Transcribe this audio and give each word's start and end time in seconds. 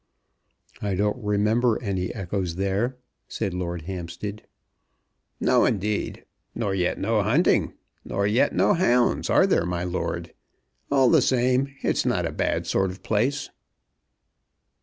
"I 0.81 0.95
don't 0.95 1.23
remember 1.23 1.79
any 1.79 2.11
echoes 2.11 2.55
there," 2.55 2.97
said 3.27 3.53
Lord 3.53 3.83
Hampstead. 3.83 4.47
"No, 5.39 5.63
indeed; 5.63 6.25
nor 6.55 6.73
yet 6.73 6.97
no 6.97 7.21
hunting, 7.21 7.73
nor 8.03 8.25
yet 8.25 8.51
no 8.51 8.73
hounds; 8.73 9.29
are 9.29 9.45
there, 9.45 9.63
my 9.67 9.83
lord? 9.83 10.33
All 10.89 11.11
the 11.11 11.21
same, 11.21 11.75
it's 11.83 12.03
not 12.03 12.25
a 12.25 12.31
bad 12.31 12.65
sort 12.65 12.89
of 12.89 13.03
place!" 13.03 13.51